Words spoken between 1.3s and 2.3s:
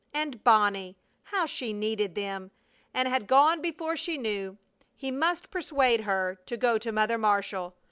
she needed